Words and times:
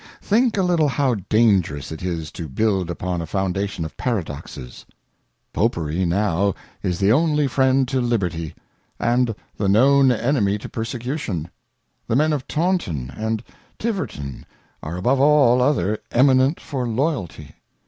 Think 0.23 0.57
a 0.57 0.63
little 0.63 0.87
how 0.87 1.13
dangerous 1.29 1.91
it 1.91 2.01
is 2.01 2.31
to 2.31 2.49
build 2.49 2.89
upo 2.89 3.13
n 3.13 3.21
a 3.21 3.27
Foundatio 3.27 3.81
n 3.81 3.85
of 3.85 3.95
Paradoxes. 3.97 4.83
Popery 5.53 6.05
now 6.05 6.55
is 6.81 6.97
the 6.97 7.11
only 7.11 7.45
Friend 7.45 7.87
to 7.87 8.01
Liberiy:; 8.01 8.55
and 8.99 9.35
the 9.57 9.69
known 9.69 10.07
Enemy^ 10.07 10.59
to 10.61 10.67
Persecutw^ 10.69 11.51
The 12.07 12.15
Men 12.15 12.33
of 12.33 12.47
Taunton 12.47 13.13
and 13.15 13.43
Tiverton, 13.77 14.47
are 14.81 14.97
above 14.97 15.19
all 15.19 15.61
other 15.61 15.99
Eminent 16.11 16.59
for 16.59 16.87
Loyalty. 16.87 17.57